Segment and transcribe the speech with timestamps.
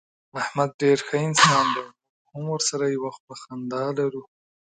[0.41, 1.85] احمد ډېر ښه انسان دی.
[1.91, 4.23] موږ هم ورسره یوه خوله خندا لرو.